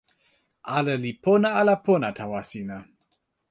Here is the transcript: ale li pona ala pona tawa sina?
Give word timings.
ale 0.75 0.93
li 1.03 1.11
pona 1.23 1.49
ala 1.59 1.75
pona 1.85 2.09
tawa 2.19 2.41
sina? 2.49 2.77